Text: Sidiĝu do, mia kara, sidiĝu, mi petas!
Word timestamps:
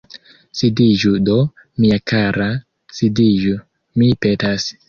Sidiĝu 0.61 1.11
do, 1.29 1.35
mia 1.85 1.99
kara, 2.13 2.49
sidiĝu, 3.01 3.55
mi 4.01 4.13
petas! 4.27 4.71